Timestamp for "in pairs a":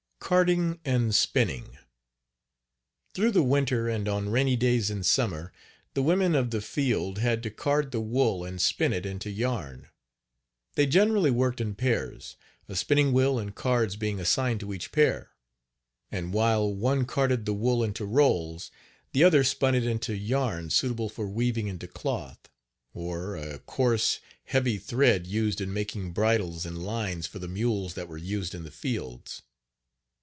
11.59-12.77